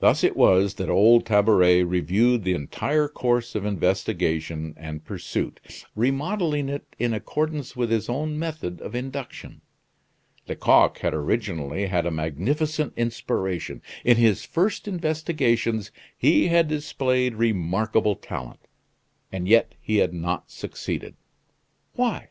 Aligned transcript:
Thus 0.00 0.22
it 0.24 0.36
was 0.36 0.74
that 0.74 0.90
old 0.90 1.24
Tabaret 1.24 1.82
reviewed 1.82 2.44
the 2.44 2.52
entire 2.52 3.08
course 3.08 3.54
of 3.54 3.64
investigation 3.64 4.74
and 4.76 5.06
pursuit, 5.06 5.84
remodeling 5.96 6.68
it 6.68 6.84
in 6.98 7.14
accordance 7.14 7.74
with 7.74 7.90
his 7.90 8.10
own 8.10 8.38
method 8.38 8.78
of 8.82 8.94
induction. 8.94 9.62
Lecoq 10.48 10.98
had 10.98 11.14
originally 11.14 11.86
had 11.86 12.04
a 12.04 12.10
magnificent 12.10 12.92
inspiration. 12.94 13.80
In 14.04 14.18
his 14.18 14.44
first 14.44 14.86
investigations 14.86 15.92
he 16.18 16.48
had 16.48 16.68
displayed 16.68 17.36
remarkable 17.36 18.16
talent; 18.16 18.60
and 19.32 19.48
yet 19.48 19.74
he 19.80 19.96
had 19.96 20.12
not 20.12 20.50
succeeded. 20.50 21.16
Why? 21.94 22.28